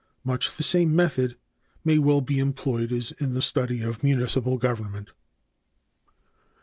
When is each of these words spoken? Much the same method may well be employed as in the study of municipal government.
Much 0.23 0.57
the 0.57 0.63
same 0.63 0.95
method 0.95 1.37
may 1.85 1.99
well 1.99 2.21
be 2.21 2.39
employed 2.39 2.91
as 2.91 3.11
in 3.19 3.35
the 3.35 3.39
study 3.39 3.83
of 3.83 4.03
municipal 4.03 4.57
government. 4.57 5.11